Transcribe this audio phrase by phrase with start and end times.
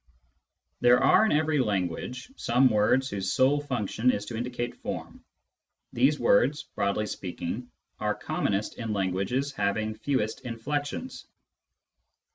[0.79, 5.23] There are in every language some words whose sole function is to indicate form.
[5.93, 11.27] These words, broadly speaking, are commonest in languages having fewest inflections.